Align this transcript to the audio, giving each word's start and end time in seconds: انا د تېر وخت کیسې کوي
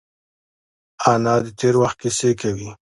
انا 1.11 1.33
د 1.45 1.47
تېر 1.59 1.75
وخت 1.81 1.97
کیسې 2.03 2.31
کوي 2.41 2.69